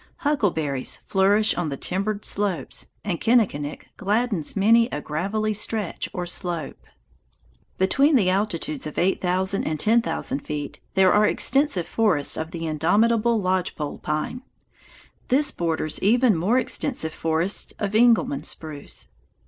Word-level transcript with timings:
Huckleberries 0.25 0.97
flourish 1.05 1.53
on 1.53 1.69
the 1.69 1.77
timbered 1.77 2.25
slopes, 2.25 2.87
and 3.03 3.21
kinnikinick 3.21 3.89
gladdens 3.97 4.55
many 4.55 4.87
a 4.89 4.99
gravelly 4.99 5.53
stretch 5.53 6.09
or 6.11 6.25
slope. 6.25 6.81
[Illustration: 6.87 7.17
A 7.17 7.25
GROVE 7.27 7.37
OF 7.37 7.51
SILVER 7.51 7.75
SPRUCE] 7.75 7.87
Between 7.87 8.15
the 8.15 8.29
altitudes 8.31 8.87
of 8.87 8.97
eight 8.97 9.21
thousand 9.21 9.63
and 9.67 9.79
ten 9.79 10.01
thousand 10.01 10.39
feet 10.39 10.79
there 10.95 11.13
are 11.13 11.27
extensive 11.27 11.87
forests 11.87 12.35
of 12.35 12.49
the 12.49 12.65
indomitable 12.65 13.39
lodge 13.39 13.75
pole 13.75 13.99
pine. 13.99 14.41
This 15.27 15.51
borders 15.51 16.01
even 16.01 16.35
more 16.35 16.57
extensive 16.57 17.13
forests 17.13 17.73
of 17.77 17.93
Engelmann 17.93 18.43
spruce. 18.43 19.07